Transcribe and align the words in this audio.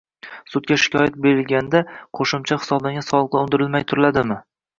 sudga 0.53 0.77
shikoyat 0.83 1.19
berilganda 1.25 1.81
qo‘shimcha 2.21 2.59
hisoblangan 2.63 3.07
soliqlar 3.11 3.45
undirilmay 3.45 3.87
turiladimi? 3.93 4.41